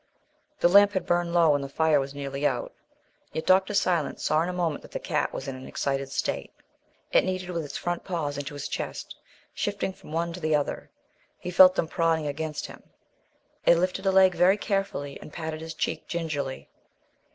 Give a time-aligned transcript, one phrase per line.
[0.61, 2.73] The lamp had burned low and the fire was nearly out,
[3.33, 3.75] yet Dr.
[3.75, 6.51] Silence saw in a moment that the cat was in an excited state.
[7.11, 9.15] It kneaded with its front paws into his chest,
[9.53, 10.89] shifting from one to the other.
[11.37, 12.81] He felt them prodding against him.
[13.63, 16.67] It lifted a leg very carefully and patted his cheek gingerly.